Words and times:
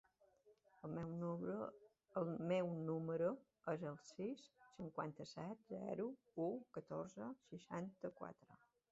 El 0.87 0.93
meu 2.51 2.69
número 2.87 3.11
es 3.73 3.83
el 3.89 3.99
sis, 4.07 4.45
cinquanta-set, 4.77 5.61
zero, 5.73 6.07
u, 6.47 6.47
catorze, 6.79 7.29
seixanta-quatre. 7.51 8.57